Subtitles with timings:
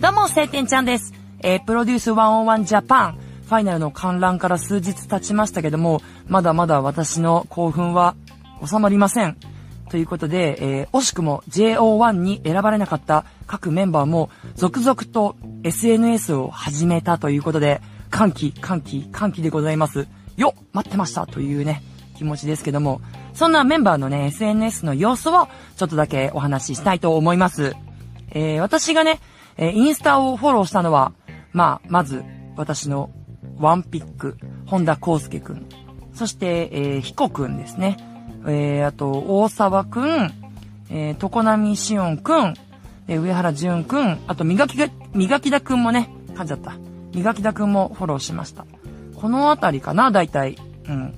[0.00, 1.12] どうも、晴天ちゃんです。
[1.40, 8.16] えープロデュース101ジャパン、ファイナルの観覧から数日経ちましたけども、まだまだ私の興奮は
[8.64, 9.36] 収まりません。
[9.90, 20.08] ということで、えー惜しくも JO1 に選ばれなかった各メンバーも続々と SNS を始めたということで、歓喜、歓喜、歓喜でございます。
[20.38, 21.82] よ待ってましたというね、
[22.16, 23.02] 気持ちですけども、
[23.34, 27.76] そんなメンバーのね、SNS の様子をちょっとだけお話ししたいと思います。
[28.30, 29.20] えー私がね、
[29.60, 31.12] えインスタをフォローしたのは、
[31.52, 32.24] まあ、まず、
[32.56, 33.10] 私の
[33.58, 35.66] ワンピック、本田康介くん。
[36.14, 37.98] そして、えー、彦くんですね。
[38.46, 40.32] えー、あと、大沢くん、
[40.88, 42.54] えー、常波しおんくん、
[43.06, 46.76] えー上原淳くん、あと、磨きが、磨きだくんもね、噛んじゃった。
[47.14, 48.64] 磨きだくんもフォローしました。
[49.14, 50.56] このあたりかな、大体。
[50.88, 51.14] うん。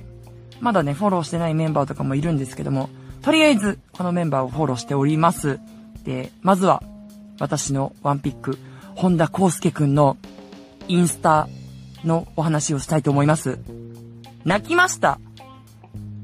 [0.61, 2.88] まだね、フォローしてないメンバーとかもいるんですけども、
[3.20, 5.61] とりあえず、このメンバーをフォローしております。
[6.02, 6.83] で、まずは、
[7.38, 8.58] 私のワンピック、
[8.94, 10.16] 本田康介くんの
[10.88, 11.48] インスタ
[12.05, 13.58] のお話をしたいと思います。
[14.44, 15.19] 泣きました。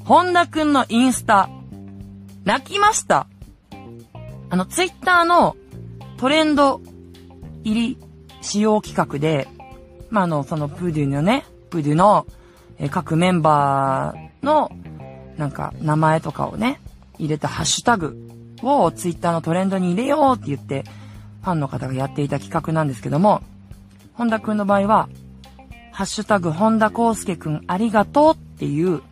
[0.05, 1.49] 本田くんのインスタ、
[2.45, 3.27] 泣きました。
[4.51, 5.57] あの、ツイッターの
[6.17, 6.81] トレンド
[7.63, 7.99] 入り
[8.41, 9.49] 使用企画で、
[10.11, 12.27] まあ、あの、そのプーデュのね、プーデュの、
[12.79, 14.71] え各メンバーの、
[15.37, 16.81] なんか、名前とかをね、
[17.19, 18.17] 入れたハッシュタグ
[18.63, 20.85] をツイッターのトレンドに入れようって言って、
[21.43, 23.43] ファンの方がやっていた企画なんですけども、
[24.15, 25.09] 本田くんの場合は、
[25.93, 29.03] ハッシュタグ、本田康介くんありがとうっていう、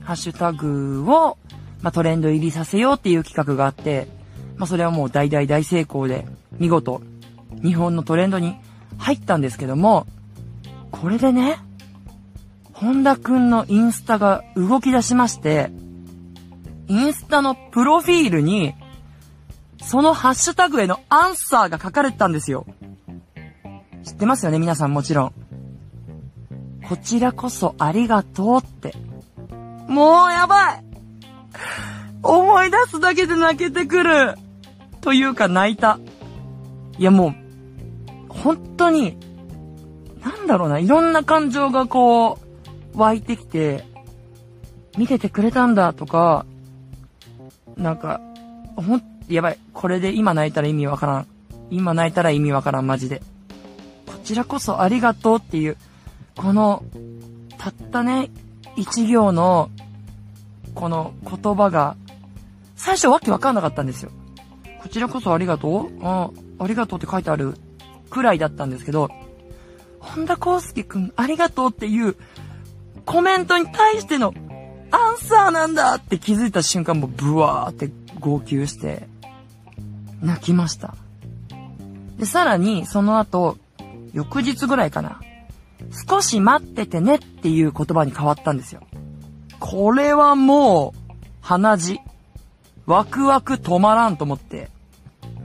[0.00, 1.38] ハッシュタグを、
[1.82, 4.08] まあ、トレンド入りさせようっていう企画があって、
[4.56, 6.26] まあ、それはもう大大大成功で、
[6.58, 7.02] 見事、
[7.62, 8.56] 日本のトレンドに
[8.98, 10.06] 入ったんですけども、
[10.90, 11.58] これでね、
[12.72, 15.70] 本田くんのインスタが動き出しまして、
[16.88, 18.74] インスタのプロフィールに、
[19.82, 22.66] そのハッシュタグへのアンサーが書かれてたんですよ。
[24.04, 25.32] 知ってますよね、皆さんもちろん。
[26.88, 28.94] こちらこそありがとうって。
[29.88, 30.84] もうやばい
[32.22, 34.34] 思い出すだけで泣けてくる
[35.00, 35.98] というか泣いた。
[36.98, 39.18] いやもう、本当に、
[40.22, 42.38] なんだろうな、いろんな感情がこ
[42.94, 43.84] う、湧いてきて、
[44.96, 46.46] 見ててくれたんだとか、
[47.76, 48.20] なんか、
[48.76, 49.58] ほん、やばい。
[49.72, 51.26] これで今泣いたら意味わからん。
[51.70, 53.22] 今泣いたら意味わからん、マジで。
[54.06, 55.76] こちらこそありがとうっていう、
[56.36, 56.82] この、
[57.58, 58.30] たったね、
[58.76, 59.70] 一行の、
[60.74, 61.96] この言葉が、
[62.76, 64.10] 最初わけわかんなかったんですよ。
[64.82, 65.86] こちらこそありがとう？
[65.86, 66.30] うん、あ
[66.66, 67.54] りがとうって書いてある
[68.10, 69.08] くらいだったんですけど、
[69.98, 72.16] 本田康介くんありがとうっていう
[73.06, 74.34] コメントに対しての
[74.90, 79.08] アンサーなんだって気づいた瞬間もブワーって号泣して
[80.24, 80.96] 泣きました。
[82.18, 83.58] で、さらにその後、
[84.12, 85.20] 翌日ぐらいかな。
[86.08, 88.82] 少し待っててねっていう言葉に変わったんですよ。
[89.60, 92.00] これはもう、鼻血。
[92.86, 94.70] ワクワク止まらんと思って。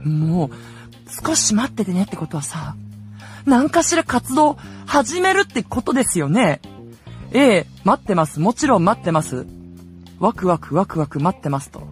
[0.02, 0.50] もう、
[1.26, 2.74] 少し待っててねってことはさ、
[3.44, 6.60] 何かしら活動始めるってことですよね。
[7.32, 8.40] ええ、待ってます。
[8.40, 9.46] もちろん待ってます。
[10.18, 11.82] ワクワクワクワク待ってますと。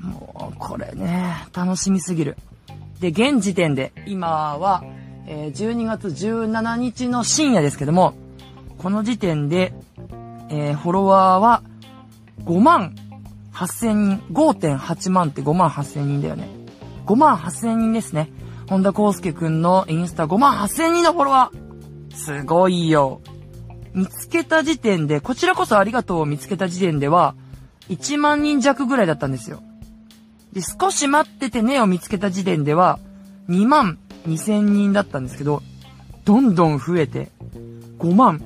[0.00, 2.36] もう、これね、楽しみすぎる。
[3.00, 4.82] で、現時点で、今は、
[5.26, 8.14] えー12月17日の深夜ですけども、
[8.78, 9.72] この時点で、
[10.48, 11.62] えーフォロワーは
[12.44, 12.94] 5万
[13.52, 16.48] 8000人、5.8万って5万8000人だよね。
[17.06, 18.30] 5万8000人ですね。
[18.68, 22.14] 本田康介くんのインスタ5万8000人のフォロワー。
[22.14, 23.20] すごいよ。
[23.92, 27.34] 見つけた時点で、こちらこそありがとうを見つけた時点では、
[27.88, 29.62] 1万人弱ぐらいだったんですよ。
[30.52, 32.98] で、少し待っててねを見つけた時点では、
[33.48, 35.62] 2万2000人だったんですけど、
[36.24, 37.30] どんどん増えて、
[37.98, 38.42] 5万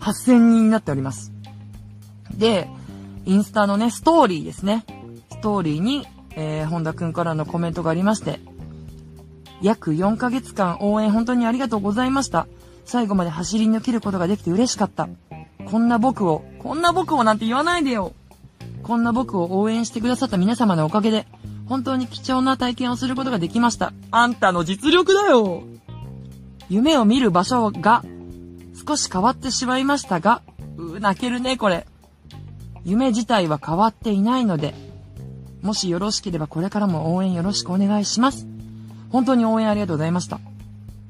[0.00, 1.32] 8000人になっております。
[2.34, 2.68] で、
[3.24, 4.84] インスタのね、ストーリーですね。
[5.30, 8.40] ストーリーに、えー、本田くんからのコメントがありまして、
[9.62, 12.46] 約4ヶ月間応援本当にありがとうございました。
[12.84, 15.08] 最後まで走り抜けることができて嬉しかった。
[15.64, 18.12] こんな僕を、こんな僕をなんて言わないでよ。
[18.86, 21.26] こんな僕を応援してくださった皆様のおかげで、
[21.68, 23.92] 本当に貴重な体験をすることができました。
[24.12, 25.64] あんたの実力だよ
[26.68, 28.04] 夢を見る場所が
[28.86, 30.40] 少し変わってしまいましたが、
[30.76, 31.84] うー泣けるね、これ。
[32.84, 34.72] 夢自体は変わっていないので、
[35.62, 38.46] もしよろしければこれからも応援よろしくお願いします。
[39.10, 40.38] 本当に応援ありがとうございました。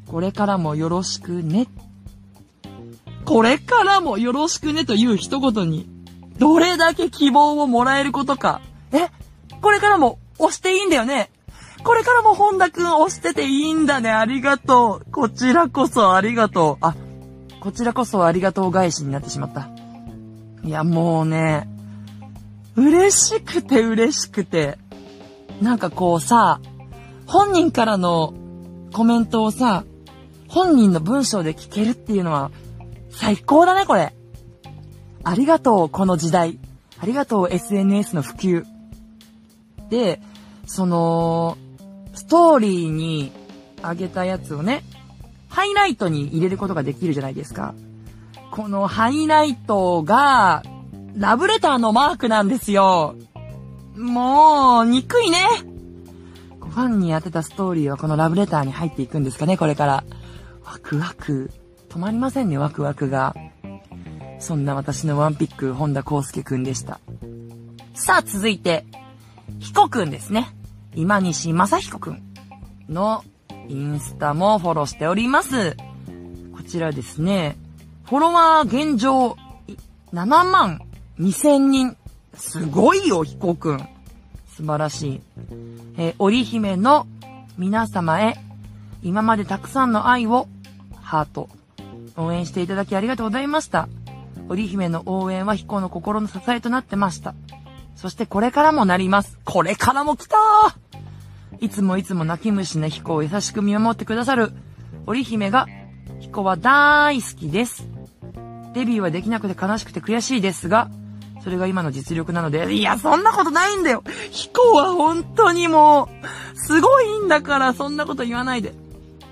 [0.07, 1.67] これからもよろしくね。
[3.27, 5.95] これからもよろしくねという一言に、
[6.39, 8.61] どれだけ希望をもらえることか。
[8.93, 9.09] え？
[9.61, 11.31] これからも押していいんだよね？
[11.83, 14.11] これからも本田くん押してていいんだね。
[14.11, 15.11] ありがとう。
[15.11, 16.85] こちらこそありがとう。
[16.85, 16.95] あ、
[17.61, 19.69] こちらこそありがとう返しになってしまった。
[20.65, 21.69] いや、もうね、
[22.75, 24.79] 嬉しくて嬉しくて。
[25.63, 26.61] なんかこうさ、
[27.27, 28.35] 本人からの
[28.93, 29.85] コメントをさ、
[30.49, 32.51] 本人の文章で聞けるっていうのは、
[33.11, 34.13] 最高だね、これ。
[35.27, 36.57] ありがとう、この時代。
[37.01, 38.65] ありがとう、SNS の普及。
[39.91, 40.21] で、
[40.67, 41.59] その、
[42.15, 43.33] ストーリーに
[43.83, 44.85] あげたやつをね、
[45.49, 47.75] ハイライトに入れることができるじゃないですか。
[48.53, 50.63] このハイライトが、
[51.17, 53.17] ラブレターのマークなんですよ。
[53.97, 55.39] もう、憎いね。
[56.61, 60.05] ファンに当てたストーリーはこのラブレターに入っていくんですかね、これから。
[60.65, 61.51] ワクワク。
[61.89, 63.35] 止まりませんね、ワクワクが。
[64.39, 67.01] そんな私のワンピック、本田康介くんでした。
[67.95, 68.85] さあ、続いて、
[69.59, 70.55] ヒコくんですね。
[70.95, 72.23] 今西正彦くん
[72.89, 73.25] の
[73.69, 75.77] インスタもフォローしております。
[76.55, 77.57] こちらですね、
[78.05, 79.37] フォロワー現状
[80.13, 80.81] 7万
[81.19, 81.97] 2000人。
[82.35, 83.89] すごいよ、ヒコくん。
[84.55, 85.21] 素晴らしい。
[85.97, 87.07] えー、織姫の
[87.59, 88.37] 皆様へ、
[89.03, 90.49] 今までたくさんの愛を、
[91.01, 91.49] ハート。
[92.17, 93.89] 応援していただきありがとうございました。
[94.49, 97.35] 織姫の応援はヒコの心の支えとなってました。
[97.97, 99.39] そしてこれからもなります。
[99.45, 100.37] これからも来た
[101.61, 104.53] いつもいつも泣き虫な彦を優しく見守ってくださる
[105.07, 105.67] 織姫が、
[106.21, 107.89] 彦は大好きです。
[108.75, 110.91] デビューはできなくて悲しくて悔しいですが、
[111.43, 114.03] それが今の実力なので、いや、そんなことないんだよ
[114.33, 116.09] 彦は本当にも
[116.55, 118.75] う、すごいんだから、そんなこと言わないで。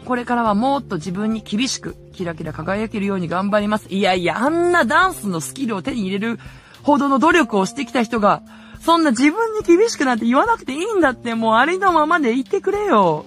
[0.04, 3.86] これからはもっと自分に厳しく、キラキラ輝けるように頑張ります。
[3.90, 6.38] いやいや、あんなダンスのスキルを手に入れる
[6.82, 8.42] ほどの努力をしてきた人が、
[8.80, 13.26] そんな自分に厳しくなって言わなくていいんだって、もうありのままで言ってくれよ。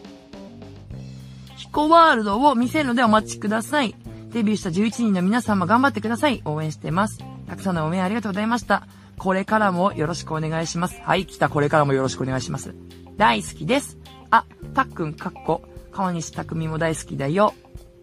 [1.56, 3.96] ヒコワールドを見せるのでお待ちください。
[4.32, 6.42] デビューした11人の皆様頑張ってください。
[6.46, 7.20] 応援してます。
[7.48, 8.88] たくさんの応援ありがとうございました。
[9.18, 11.02] これからもよろしくお願いします。
[11.02, 11.50] はい、来た。
[11.50, 12.76] これからもよろしくお願いします。
[13.18, 13.98] 大好きです。
[14.30, 14.46] あ、
[14.76, 17.54] たっくん、かっこ、川西たくみも大好きだよ。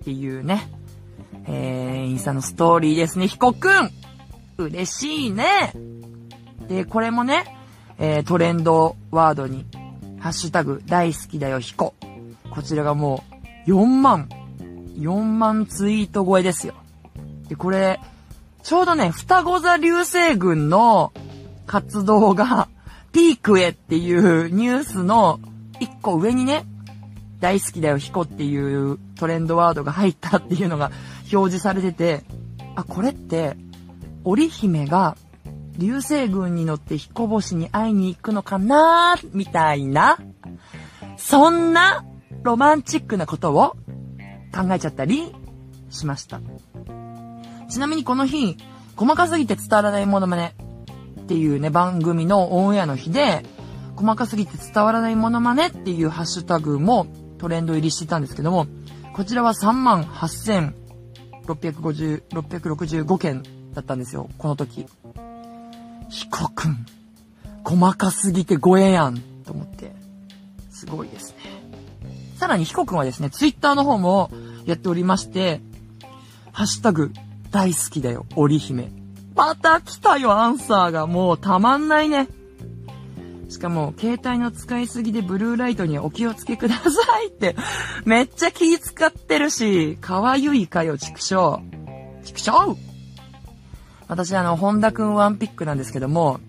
[0.04, 0.68] っていうね。
[1.46, 3.26] えー、インスタのストーリーですね。
[3.26, 3.90] ヒコくん
[4.58, 5.72] 嬉しいね。
[6.68, 7.44] で、これもね、
[7.98, 9.64] えー、トレンドワードに、
[10.20, 11.94] ハッシュタグ、大好きだよ、ヒコ。
[12.50, 13.24] こちらがも
[13.66, 14.28] う、4万、
[14.98, 16.74] 4万ツイート超えですよ。
[17.48, 17.98] で、これ、
[18.62, 21.14] ちょうどね、双子座流星群の
[21.66, 22.68] 活動が、
[23.12, 25.40] ピークへっていうニュースの
[25.80, 26.66] 一個上にね、
[27.44, 30.90] 大好きだよ、ヒコっていうトレンドワードが入ったっていうのが
[31.30, 32.24] 表示されてて、
[32.74, 33.58] あ、これって、
[34.24, 35.14] 織姫が
[35.76, 40.16] 流星群に乗って彦星に会いに行くのかなみたいな、
[41.18, 42.06] そんな
[42.44, 43.76] ロマンチックなことを
[44.54, 45.30] 考えちゃったり
[45.90, 46.40] しました。
[47.68, 48.56] ちなみにこの日、
[48.96, 50.54] 細かすぎて伝わらないものまね
[51.20, 53.44] っていうね、番組のオンエアの日で、
[53.96, 57.06] 細かすぎて伝わらないものまねっていうハッシュタグも
[57.38, 58.66] トレンド入りしてたんですけども、
[59.14, 63.42] こちらは3万8650、665件
[63.74, 64.86] だったんですよ、この時。
[66.08, 66.86] ヒコくん、
[67.64, 69.94] 細かすぎてごえやん、と思って。
[70.70, 71.36] すごいですね。
[72.36, 74.30] さらにヒコくんはですね、ツイッターの方も
[74.64, 75.60] やっておりまして、
[76.52, 77.12] ハッシュタグ、
[77.50, 78.90] 大好きだよ、織姫。
[79.34, 81.06] また来たよ、アンサーが。
[81.06, 82.28] もうたまんないね。
[83.48, 86.90] しかも、携帯の使いすぎでブルーライトにお気をつけくださ
[87.22, 87.56] いって、
[88.04, 91.60] めっちゃ気使ってるし、かわゆいかよ、畜生。
[92.24, 92.76] 畜生
[94.08, 96.40] 私あの、本田くんワンピックなんですけども、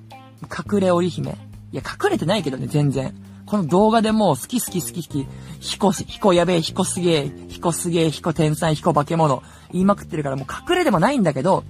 [0.44, 1.38] 隠れ織姫。
[1.72, 3.14] いや、隠れてないけどね、全然。
[3.46, 5.28] この動画でもう好き好き好き好き、
[5.60, 11.64] ヒコ、ヒコやべえ、ヒコすげえ、ヒコすげえ、ヒコ天才、ヒコ化け物、言いまくってるからもう隠れでもないんだけど、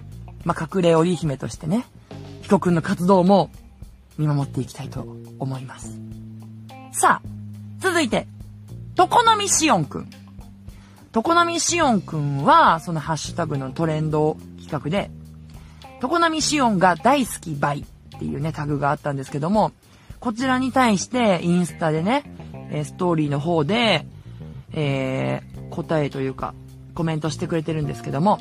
[0.46, 1.86] まあ、隠れ織姫としてね、
[2.44, 3.50] ヒコくんの活動も
[4.18, 5.06] 見守っていきたいと
[5.40, 6.00] 思います。
[6.92, 7.28] さあ、
[7.80, 8.28] 続いて、
[8.96, 10.10] トコノミシオンくん。
[11.12, 15.12] トコノミシオンくんは、そのハッシュタグのトレンド企画で、
[16.02, 19.72] 常波シオンが大好きバイっていうね、タグがあったんですけども、
[20.20, 22.24] こちらに対して、インスタでね、
[22.72, 24.06] えストーリーの方で、
[24.74, 26.54] えー、答えというか、
[26.94, 28.40] コメントしてくれてるんですけども、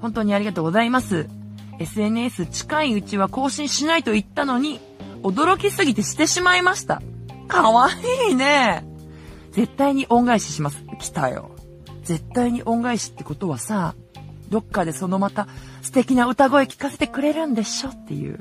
[0.00, 1.28] 本当にありがとうございます。
[1.78, 4.80] SNS 近いうちは更新しないと言ったのに、
[5.24, 7.02] 驚きすぎてしてしまいました。
[7.48, 7.88] かわ
[8.28, 8.84] いいね。
[9.52, 10.84] 絶対に恩返しします。
[11.00, 11.50] 来たよ。
[12.02, 13.94] 絶対に恩返しってことはさ、
[14.50, 15.48] どっかでそのまた
[15.80, 18.40] 素敵な歌声聞かせてくれるんでしょっていう。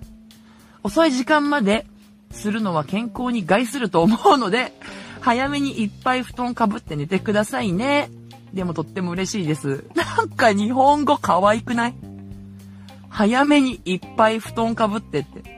[0.83, 1.85] 遅い時間まで
[2.31, 4.73] するのは健康に害すると思うので、
[5.21, 8.09] 早めにいっぱい布団かぶって寝てくださいね。
[8.53, 9.85] でもとっても嬉しいです。
[9.95, 11.95] なんか日本語可愛くない？
[13.07, 15.52] 早めにいっぱい布団かぶってって。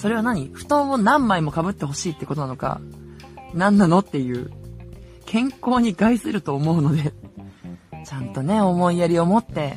[0.00, 0.48] それは何？
[0.48, 2.80] 布団を何枚もかぶってほしいってことなのか、
[3.52, 4.50] 何なのっていう、
[5.26, 7.12] 健康に害すると思うので、
[8.06, 9.76] ちゃんとね、思いやりを持って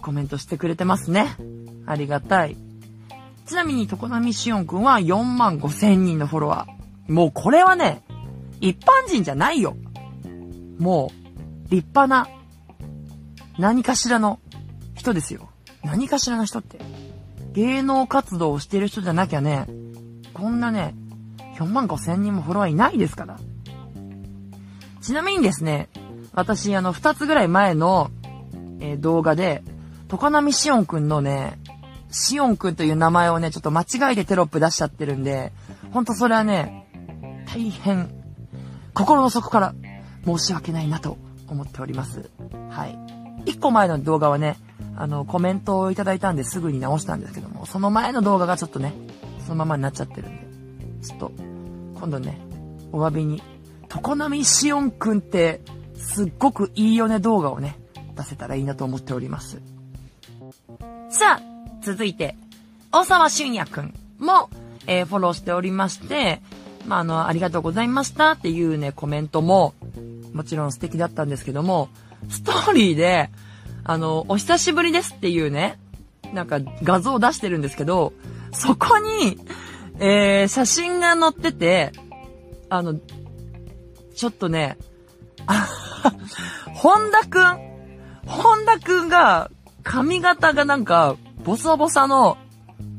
[0.00, 1.36] コメントしてくれてますね。
[1.84, 2.56] ありがたい。
[3.44, 7.12] ちなみに、常波しおんくんは4万5千人のフォロワー。
[7.12, 8.02] もうこれはね、
[8.62, 9.76] 一般人じゃないよ。
[10.78, 11.12] も
[11.68, 12.26] う、立派な、
[13.58, 14.40] 何かしらの
[14.94, 15.50] 人ですよ。
[15.84, 16.78] 何かしらの人って。
[17.52, 19.66] 芸能活動をしてる人じゃなきゃね、
[20.34, 20.94] こんなね、
[21.56, 23.38] 4万5千人もフォロワーいないですから。
[25.02, 25.88] ちなみにですね、
[26.32, 28.10] 私、あの、2つぐらい前の、
[28.80, 29.62] えー、動画で、
[30.08, 31.58] トカナミシオンくんのね、
[32.10, 35.52] シオンくんという名前をね、ちょっと間違えてテロップ出しちゃってるんで、
[35.92, 36.86] ほんとそれはね、
[37.46, 38.10] 大変、
[38.94, 39.74] 心の底から
[40.24, 42.30] 申し訳ないなと思っております。
[42.70, 42.98] はい。
[43.46, 44.56] 一個前の動画はね、
[45.00, 48.92] あの、コメントをいただいたんですぐに直したんですけども、その前の動画がちょっとね、
[49.46, 51.32] そのままになっちゃってるんで、ちょっと、
[51.94, 52.38] 今度ね、
[52.92, 53.42] お詫びに、
[53.88, 55.62] 常波しおんくんって、
[55.96, 57.78] すっごくいいよね動画をね、
[58.14, 59.62] 出せたらいいなと思っております。
[61.08, 61.42] さあ、
[61.80, 62.36] 続いて、
[62.92, 64.50] 大沢俊也くんも、
[64.86, 66.42] えー、フォローしておりまして、
[66.86, 69.72] まあ、あの、ありがとうございましたっていうね、コメントも、
[70.34, 71.88] もちろん素敵だったんですけども、
[72.28, 73.30] ストーリーで、
[73.84, 75.78] あの、お久しぶりですっていうね、
[76.32, 78.12] なんか画像を出してるんですけど、
[78.52, 79.38] そこに、
[79.98, 81.92] えー、写真が載ってて、
[82.68, 82.94] あの、
[84.14, 84.78] ちょっとね、
[85.46, 85.68] あ、
[86.74, 87.58] 本田くん
[88.26, 89.50] 本田くんが、
[89.82, 92.36] 髪型がなんか、ボサボサの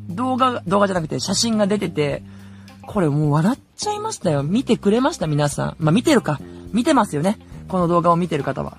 [0.09, 2.23] 動画、動画じゃなくて写真が出てて、
[2.85, 4.43] これもう笑っちゃいましたよ。
[4.43, 5.75] 見てくれました皆さん。
[5.79, 6.39] まあ、見てるか。
[6.73, 7.37] 見てますよね。
[7.67, 8.77] この動画を見てる方は。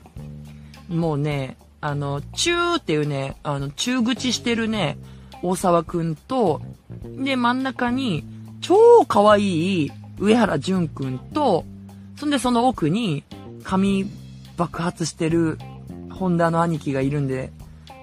[0.89, 4.97] もうね、あの、チューっていうね、あの、中口してるね、
[5.43, 6.63] 大沢くんと、
[7.05, 8.25] で、真ん中に、
[8.61, 11.65] 超可愛い上原淳くんと、
[12.17, 13.25] そんでその奥に、
[13.65, 14.07] 髪
[14.57, 15.59] 爆発してる、
[16.13, 17.51] ホンダの兄貴がいるんで、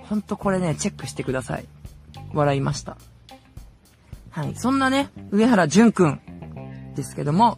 [0.10, 1.66] ほんとこれね、チェックしてください。
[2.34, 2.98] 笑いました。
[4.30, 4.56] はい。
[4.58, 6.20] そんなね、上原淳くん
[6.96, 7.58] ですけども、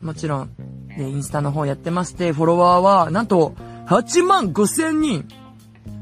[0.00, 0.50] もちろん、
[0.96, 3.54] で、インスタの方やってまして、フォロワーは、なんと、
[3.86, 5.28] 8万5千人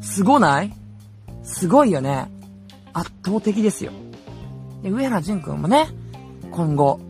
[0.01, 0.73] すごない？
[1.43, 2.31] すごいよね。
[2.93, 3.93] 圧倒的ですよ。
[4.83, 5.89] で、上原淳くんもね、
[6.51, 7.01] 今後、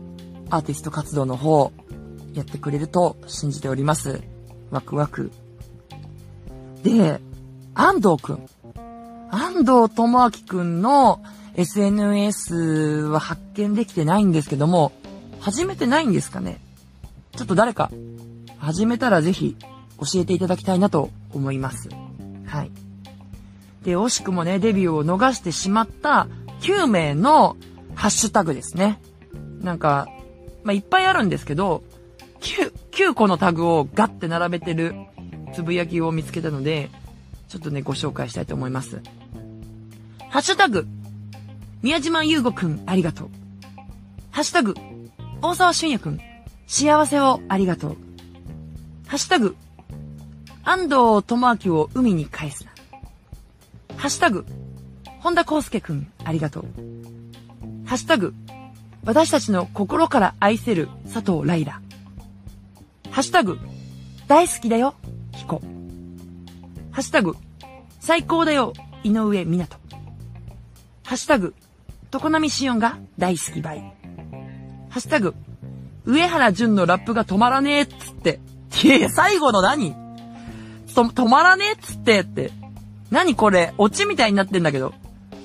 [0.49, 1.71] アーティスト活動の方、
[2.33, 4.21] やってくれると信じております。
[4.69, 5.31] ワクワク。
[6.83, 7.19] で、
[7.73, 8.45] 安藤くん。
[9.29, 11.21] 安藤智明くんの
[11.55, 14.91] SNS は発見できてないんですけども、
[15.39, 16.59] 始めてないんですかね？
[17.35, 17.91] ちょっと誰か、
[18.57, 19.55] 始めたらぜひ
[19.99, 21.89] 教えていただきたいなと思います。
[23.83, 26.27] で、惜しくもね、デビューを逃してしまった
[26.61, 27.57] 9名の
[27.95, 28.99] ハッシュタグですね。
[29.61, 30.07] なんか、
[30.63, 31.83] まあ、いっぱいあるんですけど、
[32.41, 34.95] 9、9個のタグをガッて並べてる
[35.53, 36.89] つぶやきを見つけたので、
[37.49, 39.01] ちょっとね、ご紹介したいと思います。
[40.29, 40.87] ハッシュタグ、
[41.81, 43.29] 宮島優吾くん、ありがとう。
[44.31, 44.75] ハッシュタグ、
[45.41, 46.19] 大沢俊也くん、
[46.67, 47.97] 幸せをありがとう。
[49.07, 49.55] ハッシュタグ、
[50.63, 52.70] 安藤智明を海に返すな。
[54.01, 54.47] ハッシュタグ、
[55.19, 56.65] 本田康介くん、ありがとう。
[57.85, 58.33] ハッシュタグ、
[59.03, 61.81] 私たちの心から愛せる佐藤ライラ。
[63.11, 63.59] ハッシュタグ、
[64.27, 64.95] 大好きだよ、
[65.33, 65.61] ヒコ。
[66.89, 67.35] ハッシュタグ、
[67.99, 69.67] 最高だよ、井上湊。
[71.03, 71.53] ハッシュタグ、
[72.09, 73.81] 常波しおんが大好きばい。
[74.89, 75.35] ハッシュタグ、
[76.05, 78.39] 上原淳のラップが止まらねえっつって。
[78.83, 79.93] いやいや、最後の何、
[80.87, 82.60] 止まらねえっつってって。
[83.11, 84.93] 何これ、オチみたいになってんだけど。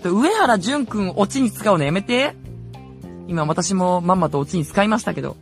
[0.05, 2.35] 上原淳くんオチに使うのやめて。
[3.29, 5.37] 今私もまんまとオチに使いましたけど。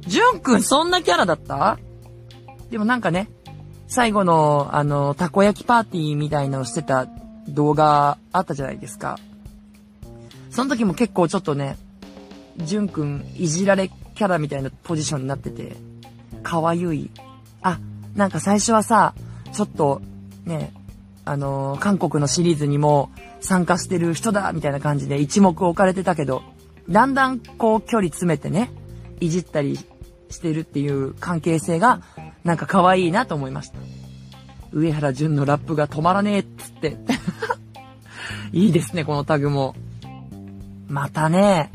[0.00, 1.78] ジュンくんそんなキャラだった？
[2.70, 3.28] でもなんかね、
[3.86, 7.06] 最後の、あの、たこ焼きパーティーみたいなのしてた
[7.48, 9.18] 動画あったじゃないですか。
[10.50, 11.76] その時も結構ちょっとね、
[12.56, 15.76] ジュンくんいじられキャラみたいなポジションになってて、
[16.42, 17.10] かわゆい。
[17.60, 17.78] あ、
[18.14, 19.14] なんか最初はさ、
[19.52, 20.00] ちょっと、
[20.44, 20.72] ね、
[21.24, 23.10] あの韓国のシリーズにも
[23.40, 26.42] 参加してる人だみたいな感じで一目置かれてたけど、
[26.88, 28.70] だんだんこう距離詰めてね、
[29.20, 29.78] いじったり
[30.30, 32.02] してるっていう関係性が、
[32.44, 33.78] なんか可愛いなと思いました。
[34.72, 36.96] 上原淳のラップが止まらねえっつって。
[38.52, 39.74] いいですね、このタグも。
[40.88, 41.70] またね、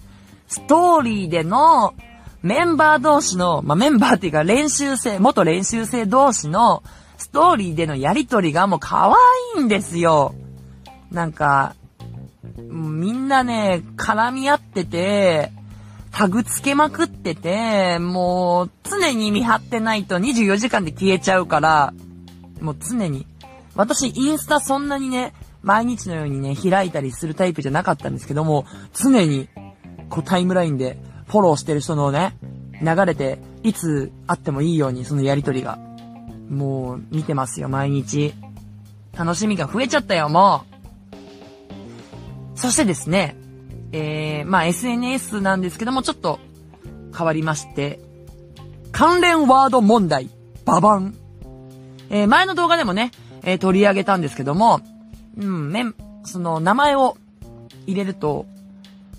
[0.48, 1.94] ストーリーでの
[2.42, 6.84] メンバー同士の、まあ、メンバーっていうか練習生、元練習生同士の
[7.38, 9.14] トーリーでのやりとりがもう可
[9.56, 10.34] 愛いんですよ。
[11.12, 11.76] なんか、
[12.58, 15.52] みんなね、絡み合ってて、
[16.12, 21.94] タグつけまくってて、もう常に見張ってないと24時間で消えちゃうから、
[22.60, 23.28] もう常に。
[23.76, 28.66] 私インスタそんなにね、毎日のようにね、開いたりするタイプじゃなかったんですけども、
[28.96, 29.48] 常に、
[30.10, 32.36] こうタイムラインでフォローしてる人のね、
[32.82, 35.78] 流れて、いつ会ってもいいように、そのやりとりが。
[36.50, 38.34] もう、見てますよ、毎日。
[39.18, 40.64] 楽しみが増えちゃったよ、も
[42.56, 42.60] う。
[42.60, 43.36] そしてですね、
[43.92, 46.40] えー、まあ SNS なんですけども、ちょっと
[47.16, 48.00] 変わりまして、
[48.92, 50.30] 関連ワード問題、
[50.66, 51.16] ババン。
[52.10, 53.12] えー、前の動画でもね、
[53.44, 54.82] えー、取り上げたんですけども、
[55.38, 57.18] うん、めん、その名前を
[57.86, 58.46] 入れると、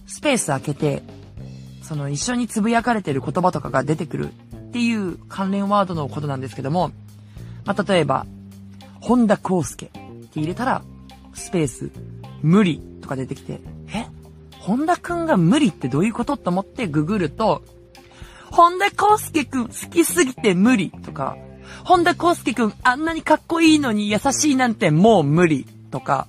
[0.06, 1.02] スペース開けて、
[1.82, 6.90] その一緒につぶやかれてる言葉とかが出てくるっていう関連ワードのことなんですけども、
[7.68, 8.25] まあ、例えば、
[8.98, 10.82] 本田康介って入れたら、
[11.34, 11.90] スペース、
[12.40, 13.60] 無理とか出てきて、
[13.92, 14.06] え？
[14.58, 17.62] 本田くんが無理ってどういうことと思ってググると、
[18.50, 21.37] 本田康介くん好きすぎて無理とか、
[21.84, 26.26] 本田康介くんあんなにかっこいいのに優しいなんてもう無理とか、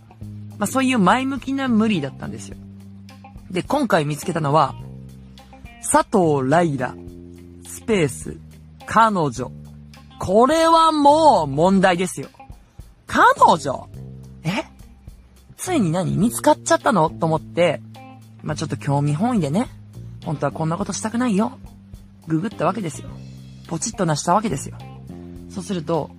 [0.58, 2.58] まあそういう前向きな無理だったんですよ。
[3.50, 4.75] で、今回見つけたのは、
[5.89, 6.93] 佐藤ライラ、
[7.65, 8.38] スペース、
[8.86, 9.51] 彼女。
[10.20, 12.28] これはもう問題ですよ。
[13.08, 13.24] 彼
[13.58, 13.90] 女
[14.44, 14.66] え？
[15.58, 17.10] ついに何見つかっちゃったの？
[17.10, 17.82] と思って、
[18.44, 19.68] まあ、ちょっと興味本位でね、
[20.24, 21.58] 本当はこんなことしたくないよ。
[22.28, 23.10] ググったわけですよ。
[23.68, 24.78] ポチッとなしたわけですよ。
[25.50, 26.12] そうすると、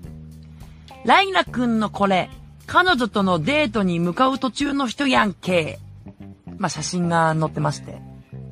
[1.05, 2.29] ライラくんのこれ、
[2.67, 5.79] 彼女とのデートに向かう途中の人やんけ。
[6.59, 8.01] まあ、写真が載ってまして。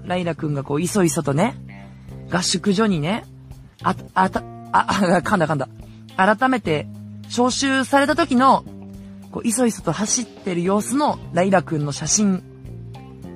[0.04, 1.54] ライラくんがこう、いそいそとね、
[2.30, 3.24] 合宿所にね、
[3.82, 5.68] あ、あた、あ、あ、 噛んだ噛んだ。
[6.16, 6.86] 改めて、
[7.24, 8.64] 招集された時の、
[9.30, 12.42] こう、いそいそと走ってる様子のライラくんの写真。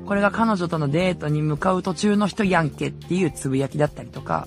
[0.07, 4.47] これが彼女とのデートに向かう途中の人やんけっていうつぶやきだったりとか、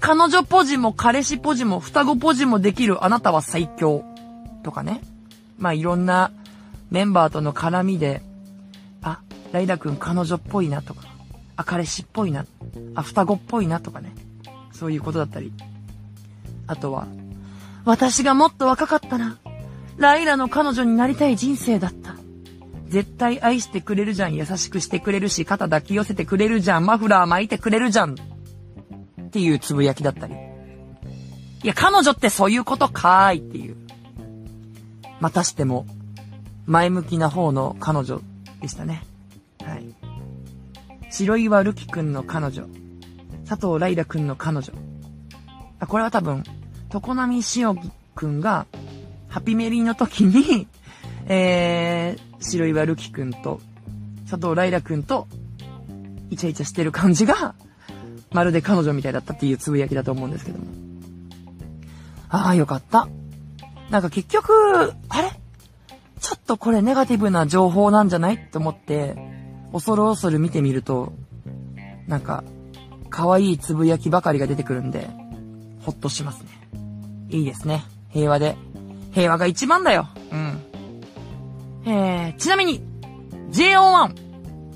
[0.00, 4.04] 彼女ポジも彼氏ポジも双子ポジもできるあなたは最強
[4.64, 5.00] とかね。
[5.58, 6.32] まあいろんな
[6.90, 8.22] メンバーとの絡みで、
[9.02, 9.20] あ、
[9.52, 11.02] ライラくん彼女っぽいなとか、
[11.56, 12.46] あ、彼氏っぽいな、
[12.94, 14.12] あ、双子っぽいなとかね。
[14.82, 15.52] そういうことだったり。
[16.66, 17.06] あとは、
[17.84, 19.38] 私がもっと若かったな。
[19.96, 22.16] ライラの彼女になりたい人生だった。
[22.88, 24.34] 絶対愛してくれるじゃん。
[24.34, 26.84] 優しくしてくれるし、肩抱き寄せてくれるじゃん。
[26.84, 28.14] マフラー巻いてくれるじゃん。
[28.14, 30.34] っていうつぶやきだったり。
[31.62, 33.76] いや、彼女ってそういうことかーいっていう。
[35.20, 35.86] またしても、
[36.66, 38.20] 前向きな方の彼女
[38.60, 39.04] でしたね。
[39.62, 39.94] はい。
[41.08, 42.81] 白岩るきくんの彼女。
[43.48, 44.72] 佐藤ライラくんの彼女。
[45.80, 46.44] あ、これは多分、
[46.90, 47.76] 常波しお
[48.14, 48.66] くんが、
[49.28, 50.66] ハピメリーの時に
[51.26, 53.60] えー、白岩るきくんと、
[54.28, 55.28] 佐藤ライラくんと、
[56.30, 57.54] イチャイチャしてる感じが、
[58.32, 60.64] まるで彼女みたいだったっていうつぶやきだと思うんですけども。
[62.28, 63.08] ああ、よかった。
[63.90, 64.52] なんか結局、
[65.08, 65.30] あれ？
[66.18, 68.34] ちょっとこれネガティブな情報なんじゃない？
[68.34, 69.16] って思って、
[69.72, 71.12] 恐る恐る見てみると、
[72.08, 72.42] なんか、
[73.12, 75.08] 可愛いつぶやきばかりが出てくるんで、
[75.82, 76.48] ほっとしますね。
[77.28, 77.84] いいですね。
[78.08, 78.56] 平和で。
[79.12, 80.08] 平和が一番だよ。
[80.32, 80.60] うん。
[81.84, 82.82] えー、ちなみに、
[83.50, 84.14] JO1、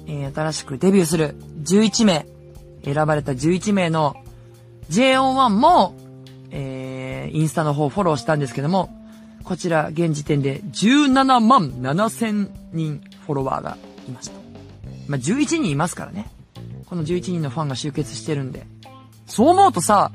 [0.06, 2.26] えー、新しくデビューする11名、
[2.84, 4.14] 選ばれた11名の
[4.90, 5.96] JO1 も、
[6.50, 8.90] えー、インスタの方フォローしたんですけども、
[9.44, 14.34] こちら現時点で17万7千人フォロワーがいました。
[15.08, 16.35] まあ、11人いますからね。
[16.86, 18.66] この11人のファンが集結してるんで。
[19.26, 20.12] そう思うとさ、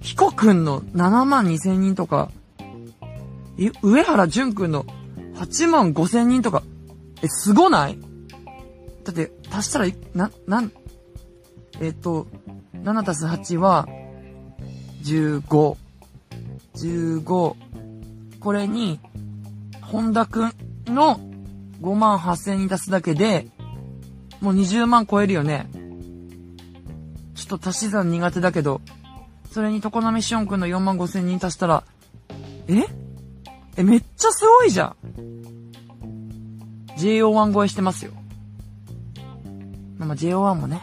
[0.00, 2.30] ヒコくんの7万2千人とか、
[3.82, 4.84] 上原淳くんの
[5.36, 6.62] 8万5千人とか、
[7.22, 7.98] え、すごない？
[9.04, 10.72] だって、足したら、な、なん、
[11.80, 12.26] えっ、と、
[12.74, 13.88] 7たす8は、
[15.04, 15.76] 15。
[16.74, 17.54] 15。
[18.40, 19.00] これに、
[19.80, 20.52] 本田くん
[20.86, 21.18] の
[21.80, 23.46] 5万8千人足すだけで、
[24.40, 25.68] もう20万超えるよね。
[27.46, 28.80] ちょっと足し算苦手だけど、
[29.50, 31.84] それに常滑しおんくんの4万5千人足したら、
[32.68, 32.84] え？
[33.76, 34.96] え、めっちゃすごいじゃん。
[36.96, 38.12] JO1 超えしてますよ。
[39.98, 40.82] まあ、JO1 もね、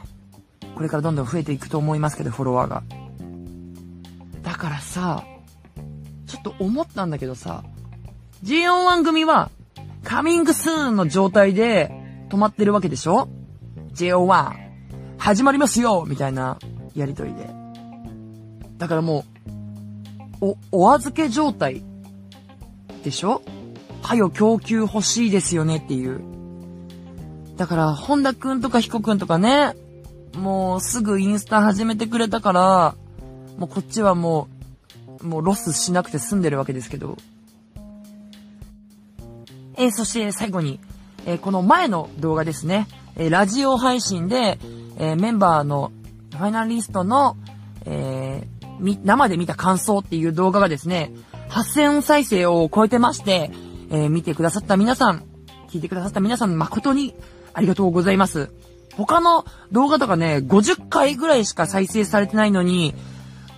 [0.75, 2.83] これからどんどん増えていくと思いますけど、フォロワーが。
[4.43, 5.23] だからさ、
[6.27, 7.63] ちょっと思ったんだけどさ、
[8.43, 9.49] JO1 組は、
[10.03, 11.91] カミングスーンの状態で
[12.29, 13.29] 止まってるわけでしょ
[13.93, 14.70] ?JO1。
[15.21, 16.57] 始まりますよみたいな
[16.95, 17.47] やりとりで。
[18.79, 19.23] だからも
[20.41, 21.83] う、お、お預け状態
[23.03, 23.43] でしょ？
[24.01, 26.21] はよ供給欲しいですよねっていう。
[27.55, 29.75] だから、本田くんとか彦くんとかね、
[30.35, 32.95] もうすぐインスタ始めてくれたから、
[33.59, 34.47] もうこっちはも
[35.21, 37.15] う、もうロスしなくて済んでるわけですけど。
[39.77, 40.79] え、そして最後に、
[41.27, 44.57] え、この前の動画ですね、え、ラジオ配信で、
[44.97, 45.91] えメンバーの
[46.31, 47.37] ファイナリストの、
[47.85, 48.47] え
[49.03, 51.11] 生で見た感想っていう動画がですね、
[51.49, 53.51] 8000再生を超えてまして、
[53.89, 55.23] え見てくださった皆さん、
[55.69, 57.15] 聞いてくださった皆さん誠に
[57.53, 58.51] ありがとうございます。
[58.95, 62.93] 他の動画とかね、50回ぐらいしか再生されてないのに、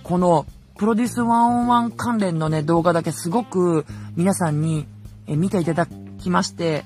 [0.02, 4.86] この、プロデュース101関連のね、動画だけすごく皆さんに
[5.26, 5.86] え見ていただ
[6.18, 6.84] きまして、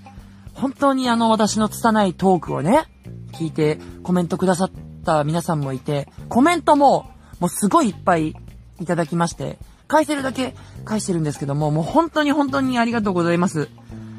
[0.54, 2.84] 本当にあの私の拙いトークをね、
[3.32, 4.70] 聞いてコメントくださっ
[5.04, 7.10] た皆さんもいて、コメントも
[7.40, 8.34] もうすごいいっぱい
[8.80, 13.68] いただきまして、返せるだけ返してるんですけども、もう本当に本当にありがとうございます。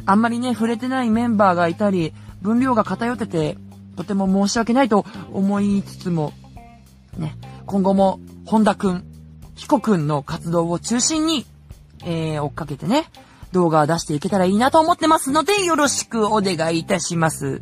[0.05, 3.57] あんまりね、触れてないメンバーがいたり、分量が偏ってて、
[3.95, 6.33] とても申し訳ないと思いつつも、
[7.17, 9.05] ね、今後も、本田くん、
[9.55, 11.45] 彦くんの活動を中心に、
[12.05, 13.05] えー、追っかけてね、
[13.51, 17.61] 動画を出していけたらいいなと思ってますので、よろしくお願いいたします。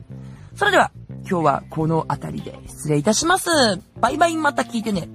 [0.55, 0.91] それでは、
[1.29, 3.49] 今日はこの辺りで失礼いたします。
[3.99, 5.09] バイバイ、また聞いてね。